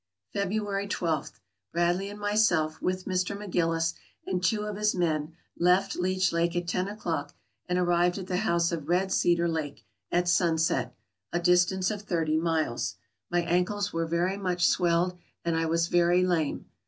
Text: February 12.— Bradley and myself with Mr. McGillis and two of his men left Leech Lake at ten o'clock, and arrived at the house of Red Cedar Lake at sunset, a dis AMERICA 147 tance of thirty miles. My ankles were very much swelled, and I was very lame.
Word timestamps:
February 0.33 0.87
12.— 0.87 1.39
Bradley 1.73 2.09
and 2.09 2.19
myself 2.19 2.81
with 2.81 3.05
Mr. 3.05 3.37
McGillis 3.37 3.93
and 4.25 4.43
two 4.43 4.63
of 4.63 4.75
his 4.75 4.95
men 4.95 5.35
left 5.59 5.95
Leech 5.95 6.31
Lake 6.33 6.55
at 6.55 6.67
ten 6.67 6.87
o'clock, 6.87 7.35
and 7.69 7.77
arrived 7.77 8.17
at 8.17 8.25
the 8.25 8.37
house 8.37 8.71
of 8.71 8.89
Red 8.89 9.11
Cedar 9.11 9.47
Lake 9.47 9.85
at 10.11 10.27
sunset, 10.27 10.95
a 11.31 11.39
dis 11.39 11.71
AMERICA 11.71 11.75
147 11.75 11.77
tance 11.77 11.91
of 11.91 12.07
thirty 12.07 12.37
miles. 12.39 12.95
My 13.29 13.41
ankles 13.41 13.93
were 13.93 14.07
very 14.07 14.37
much 14.37 14.65
swelled, 14.65 15.19
and 15.45 15.55
I 15.55 15.67
was 15.67 15.85
very 15.87 16.25
lame. 16.25 16.65